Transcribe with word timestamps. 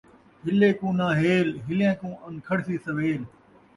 ہلّے 0.43 0.69
کوں 0.77 0.93
ناں 0.99 1.13
ہیل، 1.19 1.47
ہلّیاں 1.67 1.93
ان 2.25 2.35
کھڑسی 2.45 2.75
سویل 2.85 3.21